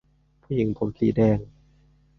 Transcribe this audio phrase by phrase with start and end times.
[0.43, 1.37] ผู้หญิงผมสีแดง